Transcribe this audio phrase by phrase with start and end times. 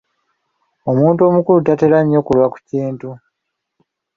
[0.91, 3.09] Omuntu omukulu tatera nnyo kulwa ku kintu.